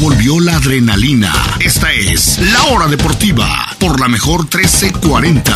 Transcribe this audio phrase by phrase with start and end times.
[0.00, 1.32] Volvió la adrenalina.
[1.64, 3.46] Esta es La Hora Deportiva
[3.78, 5.52] por la mejor 1340.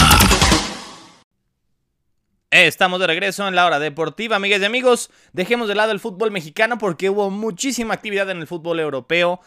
[2.50, 5.10] Estamos de regreso en la hora deportiva, amigas y amigos.
[5.32, 9.40] Dejemos de lado el fútbol mexicano porque hubo muchísima actividad en el fútbol europeo,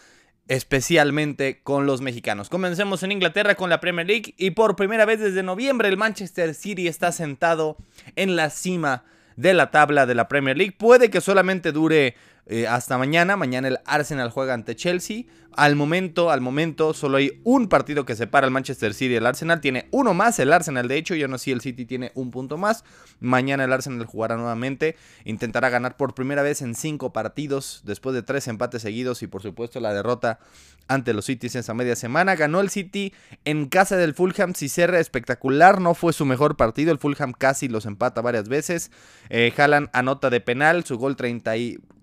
[0.48, 2.50] especialmente con los mexicanos.
[2.50, 6.54] Comencemos en Inglaterra con la Premier League y por primera vez desde noviembre el Manchester
[6.54, 7.78] City está sentado
[8.16, 9.05] en la cima
[9.36, 10.76] de la tabla de la Premier League.
[10.78, 12.16] Puede que solamente dure
[12.46, 13.38] eh, hasta mañana.
[13.38, 15.24] Mañana el Arsenal juega ante Chelsea.
[15.54, 19.25] Al momento, al momento, solo hay un partido que separa al Manchester City y el
[19.25, 19.60] Arsenal.
[19.60, 21.14] Tiene uno más el Arsenal, de hecho.
[21.14, 22.86] Yo no sé si el City tiene un punto más.
[23.20, 24.96] Mañana el Arsenal jugará nuevamente.
[25.25, 27.82] Intentará ganar por primera vez en cinco partidos.
[27.84, 30.39] Después de tres empates seguidos y por supuesto la derrota
[30.87, 32.36] ante los Cities esa media semana.
[32.36, 34.53] Ganó el City en casa del Fulham.
[34.53, 35.81] Cicerra espectacular.
[35.81, 36.94] No fue su mejor partido.
[36.94, 38.89] El Fulham casi los empata varias veces.
[39.30, 39.53] Eh,
[39.92, 40.86] anota de penal.
[40.86, 41.17] Su gol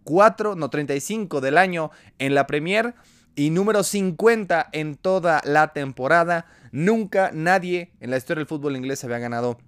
[0.09, 2.95] 34, no 35 del año en la Premier.
[3.37, 6.47] Y número 50 en toda la temporada.
[6.73, 9.59] Nunca nadie en la historia del fútbol inglés había ganado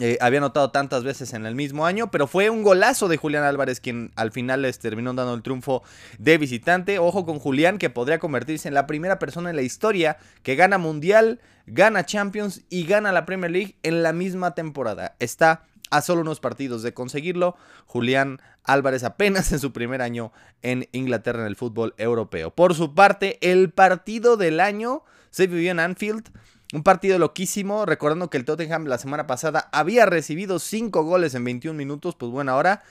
[0.00, 3.42] eh, había anotado tantas veces en el mismo año, pero fue un golazo de Julián
[3.42, 5.82] Álvarez quien al final les terminó dando el triunfo
[6.16, 7.00] de visitante.
[7.00, 10.78] Ojo con Julián que podría convertirse en la primera persona en la historia que gana
[10.78, 15.16] Mundial, gana Champions y gana la Premier League en la misma temporada.
[15.18, 17.56] Está a solo unos partidos de conseguirlo.
[17.86, 22.50] Julián Álvarez apenas en su primer año en Inglaterra en el fútbol europeo.
[22.50, 26.30] Por su parte, el partido del año se vivió en Anfield.
[26.72, 31.42] Un partido loquísimo, recordando que el Tottenham la semana pasada había recibido 5 goles en
[31.42, 32.82] 21 minutos, pues bueno, ahora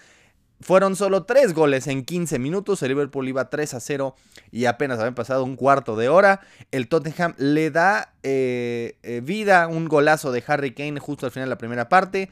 [0.61, 4.15] fueron solo 3 goles en 15 minutos, el Liverpool iba 3 a 0
[4.51, 9.67] y apenas habían pasado un cuarto de hora, el Tottenham le da eh, eh, vida
[9.67, 12.29] un golazo de Harry Kane justo al final de la primera parte,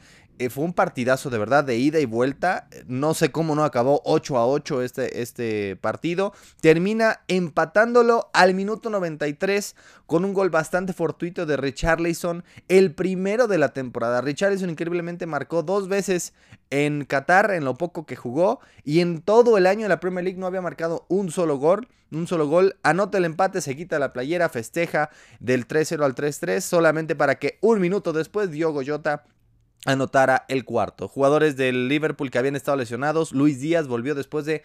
[0.50, 2.68] fue un partidazo de verdad de ida y vuelta.
[2.86, 6.32] No sé cómo no acabó 8 a 8 este, este partido.
[6.60, 9.74] Termina empatándolo al minuto 93
[10.06, 14.20] con un gol bastante fortuito de Richarlison, el primero de la temporada.
[14.20, 16.32] Richarlison increíblemente marcó dos veces
[16.70, 20.24] en Qatar en lo poco que jugó y en todo el año de la Premier
[20.24, 21.88] League no había marcado un solo gol.
[22.10, 26.60] Un solo gol, anota el empate, se quita la playera, festeja del 3-0 al 3-3,
[26.60, 29.24] solamente para que un minuto después Diogo Jota
[29.88, 31.08] anotara el cuarto.
[31.08, 33.32] Jugadores del Liverpool que habían estado lesionados.
[33.32, 34.62] Luis Díaz volvió después de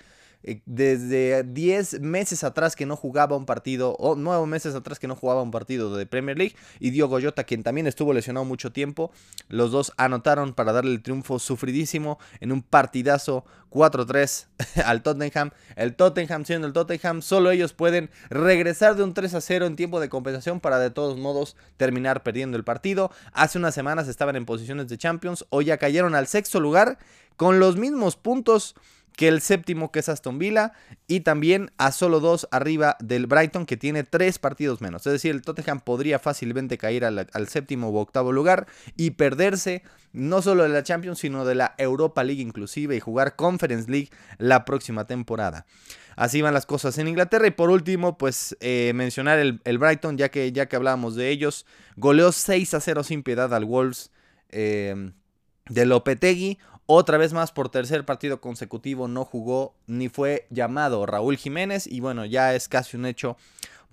[0.65, 5.15] desde 10 meses atrás que no jugaba un partido, o 9 meses atrás que no
[5.15, 9.11] jugaba un partido de Premier League, y Diogo Jota, quien también estuvo lesionado mucho tiempo,
[9.47, 14.47] los dos anotaron para darle el triunfo sufridísimo en un partidazo 4-3
[14.85, 15.51] al Tottenham.
[15.75, 20.09] El Tottenham siendo el Tottenham, solo ellos pueden regresar de un 3-0 en tiempo de
[20.09, 23.11] compensación para de todos modos terminar perdiendo el partido.
[23.33, 26.97] Hace unas semanas estaban en posiciones de Champions, hoy ya cayeron al sexto lugar
[27.35, 28.75] con los mismos puntos
[29.15, 30.73] que el séptimo que es Aston Villa
[31.07, 35.05] y también a solo dos arriba del Brighton que tiene tres partidos menos.
[35.05, 40.41] Es decir, el Tottenham podría fácilmente caer al, séptimo u octavo lugar y perderse no
[40.41, 44.65] solo de la Champions sino de la Europa League inclusive y jugar Conference League la
[44.65, 45.65] próxima temporada.
[46.15, 50.29] Así van las cosas en Inglaterra y por último pues eh, mencionar el, Brighton ya
[50.29, 51.65] que, ya que hablábamos de ellos.
[51.95, 54.11] Goleó 6 a 0 sin piedad al Wolves.
[54.49, 55.11] Eh,
[55.69, 61.37] de Lopetegui, otra vez más por tercer partido consecutivo no jugó ni fue llamado Raúl
[61.37, 63.37] Jiménez y bueno, ya es casi un hecho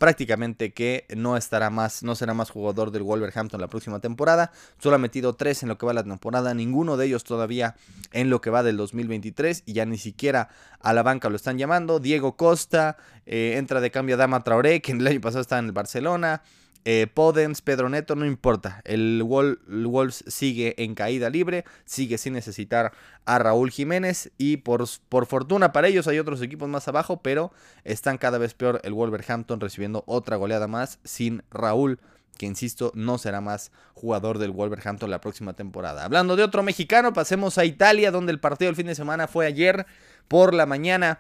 [0.01, 4.51] prácticamente que no estará más, no será más jugador del Wolverhampton la próxima temporada.
[4.79, 7.77] Solo ha metido tres en lo que va la temporada, ninguno de ellos todavía
[8.13, 10.49] en lo que va del 2023 y ya ni siquiera
[10.81, 12.01] a la banca lo están llamando.
[12.01, 12.97] Diego Costa
[13.27, 16.43] eh, entra de cambio a Dama Traoré, que el año pasado estaba en el Barcelona.
[16.85, 18.81] Eh, Podens, Pedro Neto, no importa.
[18.85, 22.93] El, Wolves sigue en caída libre, sigue sin necesitar
[23.27, 24.31] a Raúl Jiménez.
[24.39, 27.53] Y por, por, fortuna para ellos hay otros equipos más abajo, pero
[27.85, 32.01] están cada vez peor el Wolverhampton recibiendo otra goleada más sin Raúl.
[32.39, 36.05] Que insisto, no será más jugador del Wolverhampton la próxima temporada.
[36.05, 39.45] Hablando de otro mexicano, pasemos a Italia, donde el partido del fin de semana fue
[39.45, 39.85] ayer
[40.27, 41.19] por la mañana.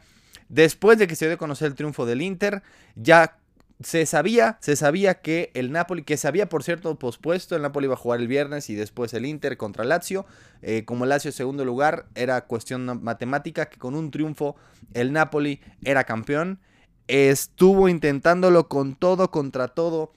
[0.48, 2.62] Después de que se dio a conocer el triunfo del Inter,
[2.96, 3.36] ya
[3.82, 7.86] se sabía, se sabía que el Napoli, que se había por cierto pospuesto, el Napoli
[7.86, 10.26] iba a jugar el viernes y después el Inter contra Lazio.
[10.60, 14.56] Eh, como Lazio segundo lugar, era cuestión matemática que con un triunfo
[14.92, 16.60] el Napoli era campeón.
[17.08, 20.12] Estuvo intentándolo con todo, contra todo,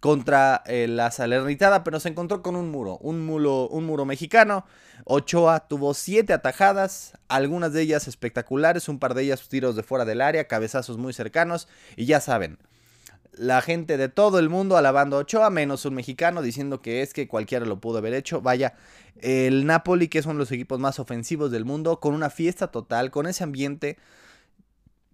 [0.00, 4.64] contra eh, la Salernitana, pero se encontró con un muro, un muro, un muro mexicano.
[5.04, 10.04] Ochoa tuvo siete atajadas, algunas de ellas espectaculares, un par de ellas tiros de fuera
[10.04, 12.58] del área, cabezazos muy cercanos, y ya saben,
[13.32, 17.12] la gente de todo el mundo alabando a Ochoa, menos un mexicano, diciendo que es
[17.14, 18.40] que cualquiera lo pudo haber hecho.
[18.40, 18.74] Vaya,
[19.20, 22.68] el Napoli, que es uno de los equipos más ofensivos del mundo, con una fiesta
[22.68, 23.96] total, con ese ambiente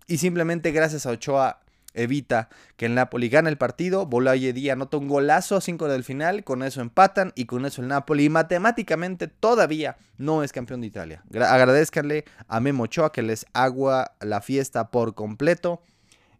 [0.09, 1.61] y simplemente gracias a Ochoa
[1.95, 4.07] evita que el Napoli gane el partido.
[4.07, 7.89] Bolañe anota un golazo a 5 del final, con eso empatan y con eso el
[7.89, 11.23] Napoli matemáticamente todavía no es campeón de Italia.
[11.35, 15.83] agradezcanle a Memo Ochoa que les agua la fiesta por completo.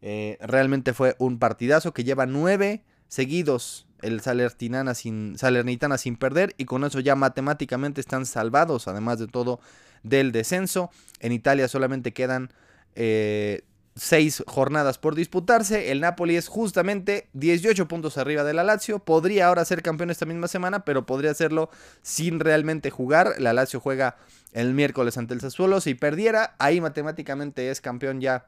[0.01, 6.85] Eh, realmente fue un partidazo que lleva nueve seguidos el Salernitana sin, perder y con
[6.85, 9.61] eso ya matemáticamente están salvados, además de todo,
[10.03, 10.91] del descenso.
[11.21, 12.53] En Italia solamente quedan
[12.95, 13.63] eh,
[13.97, 15.91] seis jornadas por disputarse.
[15.91, 19.01] El Napoli es justamente 18 puntos arriba de la Lazio.
[19.01, 21.71] Podría ahora ser campeón esta misma semana, pero podría hacerlo
[22.03, 23.35] sin realmente jugar.
[23.39, 24.17] La Lazio juega
[24.53, 25.81] el miércoles ante el Sassuolo.
[25.81, 28.47] Si perdiera, ahí matemáticamente es campeón ya.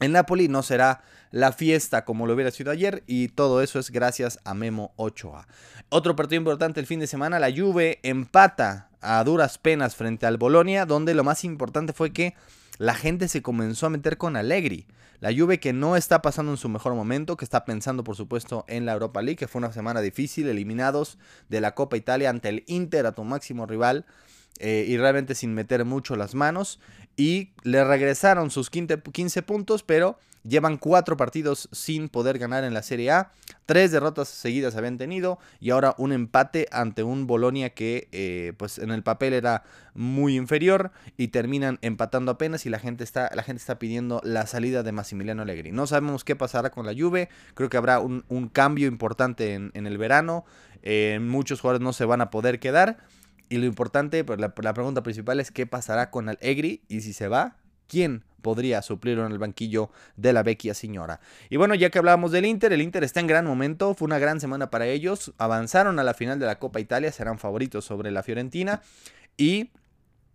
[0.00, 3.90] El Napoli no será la fiesta como lo hubiera sido ayer y todo eso es
[3.90, 5.46] gracias a Memo 8A.
[5.88, 10.36] Otro partido importante el fin de semana, la Juve empata a duras penas frente al
[10.36, 12.34] Bolonia, donde lo más importante fue que
[12.78, 14.86] la gente se comenzó a meter con Allegri.
[15.20, 18.64] La Juve que no está pasando en su mejor momento, que está pensando por supuesto
[18.66, 21.18] en la Europa League, que fue una semana difícil, eliminados
[21.48, 24.06] de la Copa Italia ante el Inter, a tu máximo rival,
[24.58, 26.80] eh, y realmente sin meter mucho las manos.
[27.16, 32.82] Y le regresaron sus 15 puntos, pero Llevan cuatro partidos sin poder ganar en la
[32.82, 33.32] Serie A.
[33.64, 38.78] Tres derrotas seguidas habían tenido y ahora un empate ante un Bolonia que eh, pues
[38.78, 39.62] en el papel era
[39.94, 44.46] muy inferior y terminan empatando apenas y la gente está, la gente está pidiendo la
[44.46, 45.72] salida de Massimiliano Allegri.
[45.72, 48.22] No sabemos qué pasará con la Juve, creo que habrá un,
[48.52, 50.44] cambio importante en, el verano,
[50.82, 52.98] eh, muchos jugadores no se van a poder quedar
[53.48, 57.12] y lo importante, pues, la, la pregunta principal es qué pasará con Allegri y si
[57.12, 57.56] se va,
[57.88, 61.18] ¿quién podría suplirlo en el banquillo de la vecchia señora.
[61.50, 64.20] Y bueno, ya que hablábamos del Inter, el Inter está en gran momento, fue una
[64.20, 68.12] gran semana para ellos, avanzaron a la final de la Copa Italia, serán favoritos sobre
[68.12, 68.82] la Fiorentina
[69.36, 69.70] y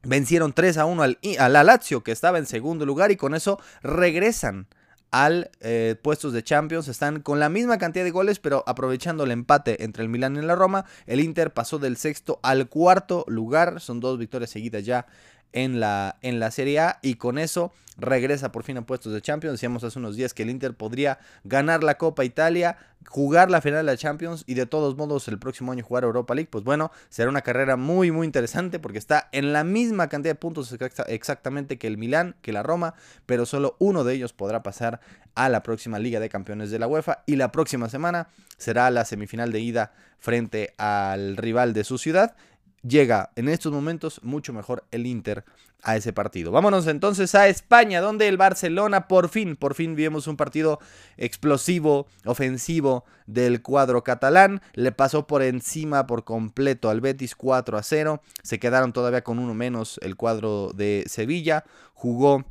[0.01, 3.61] vencieron 3 a 1 al, la Lazio que estaba en segundo lugar y con eso
[3.83, 4.67] regresan
[5.11, 6.87] al eh, puestos de Champions.
[6.87, 10.41] Están con la misma cantidad de goles, pero aprovechando el empate entre el Milan y
[10.41, 10.85] la Roma.
[11.05, 13.79] El Inter pasó del sexto al cuarto lugar.
[13.79, 15.05] Son dos victorias seguidas ya
[15.53, 19.21] en la, en la Serie A y con eso regresa por fin a puestos de
[19.21, 19.53] Champions.
[19.53, 23.85] Decíamos hace unos días que el Inter podría ganar la Copa Italia, jugar la final
[23.85, 26.49] de la Champions y de todos modos el próximo año jugar Europa League.
[26.51, 30.39] Pues bueno, será una carrera muy muy interesante porque está en la misma cantidad de
[30.39, 30.75] puntos
[31.07, 32.93] exactamente que el Milán, que la Roma,
[33.25, 34.99] pero solo uno de ellos podrá pasar
[35.35, 39.05] a la próxima Liga de Campeones de la UEFA y la próxima semana será la
[39.05, 42.35] semifinal de ida frente al rival de su ciudad
[42.83, 45.43] llega en estos momentos mucho mejor el Inter
[45.81, 46.51] a ese partido.
[46.51, 50.79] Vámonos entonces a España, donde el Barcelona por fin, por fin vimos un partido
[51.17, 54.61] explosivo, ofensivo del cuadro catalán.
[54.73, 58.21] Le pasó por encima por completo al Betis 4 a 0.
[58.43, 61.63] Se quedaron todavía con uno menos el cuadro de Sevilla.
[61.93, 62.45] Jugó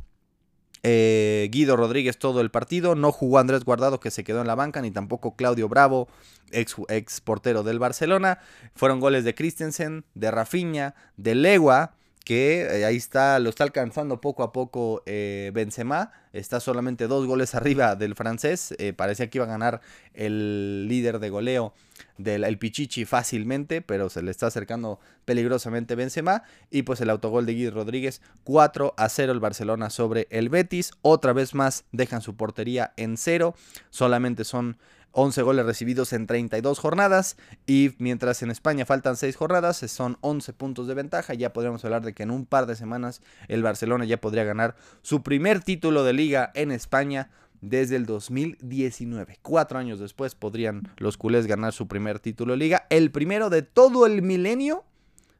[0.90, 2.94] eh, Guido Rodríguez todo el partido.
[2.94, 6.08] No jugó Andrés Guardado que se quedó en la banca, ni tampoco Claudio Bravo,
[6.50, 8.38] ex, ex portero del Barcelona.
[8.74, 11.97] Fueron goles de Christensen, de Rafinha, de Legua
[12.28, 17.26] que eh, ahí está, lo está alcanzando poco a poco eh, Benzema, está solamente dos
[17.26, 19.80] goles arriba del francés, eh, parecía que iba a ganar
[20.12, 21.72] el líder de goleo
[22.18, 27.46] del el Pichichi fácilmente, pero se le está acercando peligrosamente Benzema, y pues el autogol
[27.46, 32.20] de Guido Rodríguez, 4 a 0 el Barcelona sobre el Betis, otra vez más dejan
[32.20, 33.54] su portería en cero,
[33.88, 34.76] solamente son
[35.20, 40.52] 11 goles recibidos en 32 jornadas y mientras en España faltan 6 jornadas, son 11
[40.52, 41.34] puntos de ventaja.
[41.34, 44.76] Ya podríamos hablar de que en un par de semanas el Barcelona ya podría ganar
[45.02, 49.40] su primer título de liga en España desde el 2019.
[49.42, 53.62] Cuatro años después podrían los culés ganar su primer título de liga, el primero de
[53.62, 54.84] todo el milenio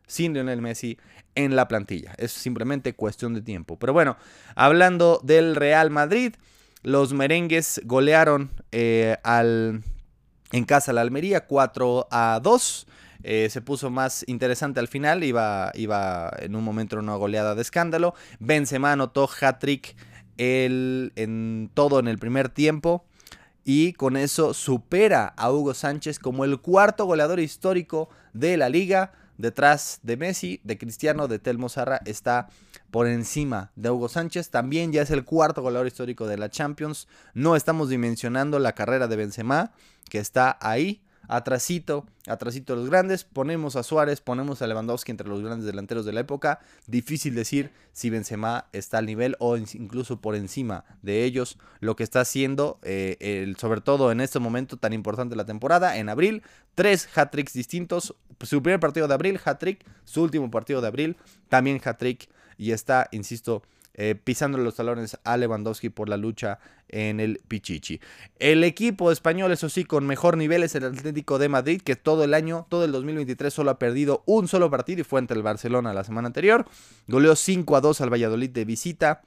[0.08, 0.98] sin Lionel Messi
[1.36, 2.14] en la plantilla.
[2.18, 3.78] Es simplemente cuestión de tiempo.
[3.78, 4.16] Pero bueno,
[4.56, 6.34] hablando del Real Madrid,
[6.82, 9.82] los merengues golearon eh, al,
[10.52, 12.86] en casa la Almería 4 a 2.
[13.24, 17.62] Eh, se puso más interesante al final, iba, iba en un momento una goleada de
[17.62, 18.14] escándalo.
[18.38, 19.96] Benzema anotó hat-trick
[20.36, 23.04] en todo en el primer tiempo
[23.64, 29.12] y con eso supera a Hugo Sánchez como el cuarto goleador histórico de la liga
[29.36, 32.48] detrás de Messi, de Cristiano, de Telmo Zarra, está
[32.90, 34.50] por encima de Hugo Sánchez.
[34.50, 37.08] También ya es el cuarto goleador histórico de la Champions.
[37.34, 39.72] No estamos dimensionando la carrera de Benzema,
[40.08, 45.42] que está ahí atrasito, atrasito los grandes, ponemos a Suárez, ponemos a Lewandowski entre los
[45.42, 50.34] grandes delanteros de la época, difícil decir si Benzema está al nivel o incluso por
[50.34, 55.32] encima de ellos, lo que está haciendo, eh, sobre todo en este momento tan importante
[55.32, 56.42] de la temporada, en abril,
[56.74, 61.16] tres hat-tricks distintos, su primer partido de abril, hat-trick, su último partido de abril,
[61.48, 62.28] también hat-trick,
[62.58, 63.62] y está, insisto,
[63.94, 68.00] eh, pisándole los talones a Lewandowski por la lucha en el Pichichi.
[68.38, 72.22] El equipo español, eso sí, con mejor nivel es el Atlético de Madrid, que todo
[72.22, 75.42] el año, todo el 2023 solo ha perdido un solo partido y fue ante el
[75.42, 76.64] Barcelona la semana anterior.
[77.08, 79.22] Goleó 5 a 2 al Valladolid de visita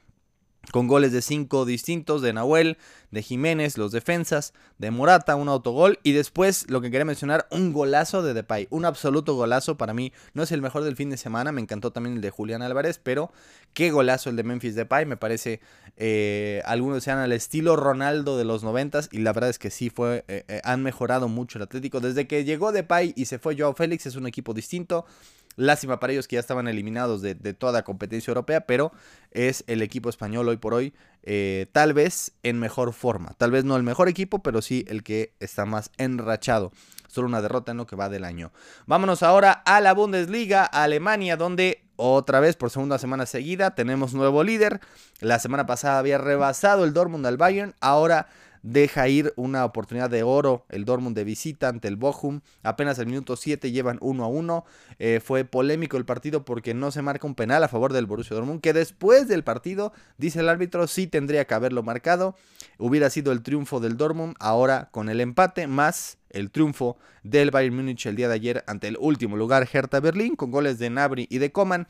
[0.72, 2.78] con goles de cinco distintos de Nahuel,
[3.10, 7.74] de Jiménez, los defensas, de Morata, un autogol y después lo que quería mencionar, un
[7.74, 11.18] golazo de Depay, un absoluto golazo para mí, no es el mejor del fin de
[11.18, 13.32] semana, me encantó también el de Julián Álvarez, pero
[13.74, 15.60] qué golazo el de Memphis Depay, me parece,
[15.98, 19.90] eh, algunos sean al estilo Ronaldo de los noventas y la verdad es que sí
[19.90, 23.58] fue, eh, eh, han mejorado mucho el Atlético, desde que llegó Depay y se fue
[23.58, 25.06] Joao Félix es un equipo distinto,
[25.56, 28.92] Lástima para ellos que ya estaban eliminados de, toda competencia europea, pero
[29.32, 30.94] es el equipo español hoy por hoy,
[31.24, 33.34] eh, tal vez en mejor forma.
[33.38, 36.72] Tal vez no el mejor equipo, pero sí el que está más enrachado.
[37.08, 38.54] Solo una derrota en lo que va del año.
[38.86, 44.44] Vámonos ahora a la Bundesliga, Alemania, donde otra vez por segunda semana seguida tenemos nuevo
[44.44, 44.80] líder.
[45.20, 48.28] La semana pasada había rebasado el Dortmund al Bayern, ahora
[48.64, 52.42] deja ir una oportunidad de oro el Dortmund de visita ante el Bochum.
[52.64, 54.66] Apenas el minuto 7 llevan 1 a 1.
[55.00, 58.36] Eh, fue polémico el partido porque no se marca un penal a favor del Borussia
[58.36, 62.36] Dortmund, que después del partido, dice el árbitro, sí tendría que haberlo marcado.
[62.78, 67.76] Hubiera sido el triunfo del Dortmund, ahora con el empate más el triunfo del Bayern
[67.76, 71.28] Múnich el día de ayer ante el último lugar Hertha Berlín con goles de Nabri
[71.30, 71.88] y de Coman.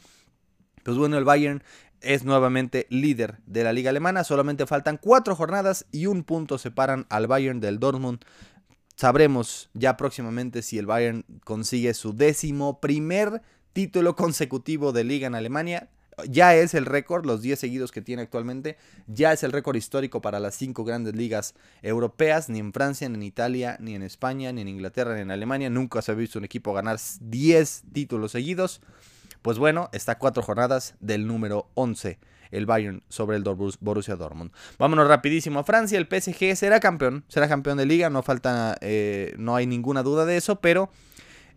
[0.84, 1.63] Pues bueno, el Bayern
[2.01, 4.24] es nuevamente líder de la liga alemana.
[4.24, 8.25] Solamente faltan cuatro jornadas y un punto separan al Bayern del Dortmund.
[8.96, 13.41] Sabremos ya próximamente si el Bayern consigue su décimo primer
[13.74, 15.89] título consecutivo de liga en Alemania.
[16.29, 18.77] Ya es el récord, los 10 seguidos que tiene actualmente,
[19.08, 23.15] ya es el récord histórico para las cinco grandes ligas europeas, ni en Francia, ni
[23.15, 25.70] en Italia, ni en España, ni en Inglaterra, ni en Alemania.
[25.70, 28.81] Nunca se ha visto un equipo ganar 10 títulos seguidos.
[29.42, 32.20] Pues bueno, está cuatro jornadas del número 11
[32.52, 34.52] el Bayern sobre el Borussia Dortmund.
[34.78, 39.34] Vámonos rapidísimo a Francia, el PSG será campeón, será campeón de liga, no falta, eh,
[39.38, 40.90] no hay ninguna duda de eso, pero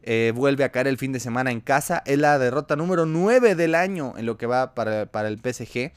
[0.02, 3.54] eh, vuelve a caer el fin de semana en casa, es la derrota número 9
[3.54, 5.92] del año en lo que va para, para el PSG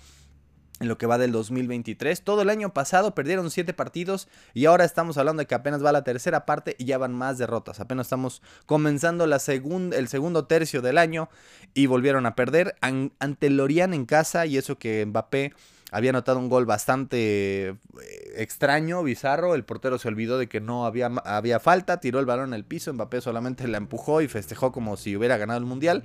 [0.79, 2.23] en lo que va del 2023.
[2.23, 5.91] Todo el año pasado perdieron 7 partidos y ahora estamos hablando de que apenas va
[5.91, 7.79] la tercera parte y ya van más derrotas.
[7.79, 11.29] Apenas estamos comenzando la el segundo tercio del año
[11.73, 15.53] y volvieron a perder ante Lorient en casa y eso que Mbappé
[15.91, 17.75] había notado un gol bastante eh,
[18.35, 19.55] extraño, bizarro.
[19.55, 22.93] El portero se olvidó de que no había, había falta, tiró el balón al piso,
[22.93, 26.03] Mbappé solamente la empujó y festejó como si hubiera ganado el Mundial.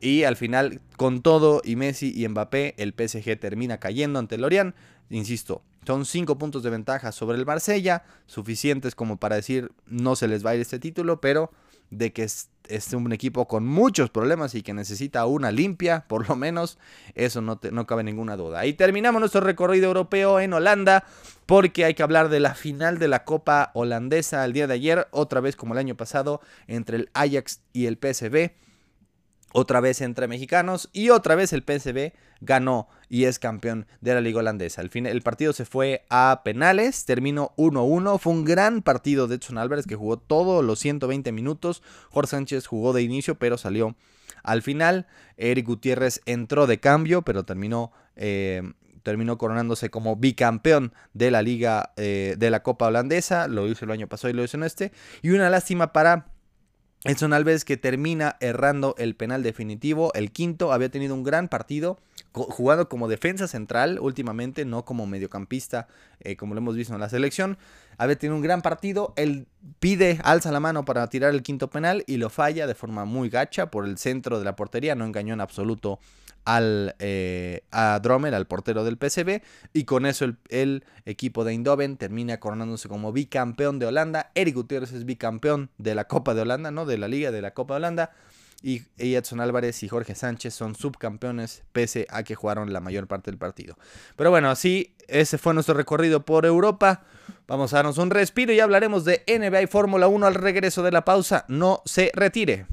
[0.00, 4.74] Y al final, con todo y Messi y Mbappé, el PSG termina cayendo ante Lorient.
[5.10, 10.28] Insisto, son cinco puntos de ventaja sobre el Marsella, suficientes como para decir no se
[10.28, 11.50] les va a ir este título, pero
[11.90, 12.48] de que es,
[12.92, 16.78] un equipo con muchos problemas y que necesita una limpia, por lo menos,
[17.14, 18.64] eso no, no cabe ninguna duda.
[18.66, 21.04] Y terminamos nuestro recorrido europeo en Holanda,
[21.46, 25.08] porque hay que hablar de la final de la Copa Holandesa el día de ayer,
[25.10, 28.52] otra vez como el año pasado, entre el Ajax y el PSV
[29.52, 34.20] otra vez entre mexicanos y otra vez el PSV ganó y es campeón de la
[34.20, 34.80] liga holandesa.
[34.80, 39.36] El, fin, el partido se fue a penales, terminó 1-1, fue un gran partido de
[39.36, 43.96] Edson Álvarez que jugó todos los 120 minutos, Jorge Sánchez jugó de inicio pero salió
[44.42, 47.92] al final, Eric Gutiérrez entró de cambio pero terminó...
[48.16, 48.62] Eh,
[49.02, 53.92] terminó coronándose como bicampeón de la liga eh, de la Copa Holandesa, lo hizo el
[53.92, 54.92] año pasado y lo hizo en este,
[55.22, 56.26] y una lástima para
[57.04, 61.98] Edson Alves que termina errando el penal definitivo, el quinto, había tenido un gran partido,
[62.32, 65.88] jugando como defensa central últimamente, no como mediocampista,
[66.20, 67.56] eh, como lo hemos visto en la selección.
[67.96, 69.46] Había tenido un gran partido, él
[69.78, 73.30] pide, alza la mano para tirar el quinto penal y lo falla de forma muy
[73.30, 76.00] gacha por el centro de la portería, no engañó en absoluto
[76.44, 79.42] al, eh, a al portero del PSV,
[79.72, 84.30] y con eso el, equipo de Eindhoven termina coronándose como bicampeón de Holanda.
[84.34, 86.86] Eric Gutiérrez es bicampeón de la Copa de Holanda, ¿no?
[86.86, 88.10] De la Liga de la Copa de Holanda.
[88.62, 93.30] Y Edson Álvarez y Jorge Sánchez son subcampeones pese a que jugaron la mayor parte
[93.30, 93.78] del partido.
[94.16, 97.04] Pero bueno, así ese fue nuestro recorrido por Europa.
[97.46, 100.92] Vamos a darnos un respiro y hablaremos de NBA y Fórmula 1 al regreso de
[100.92, 101.46] la pausa.
[101.48, 102.66] No se retire.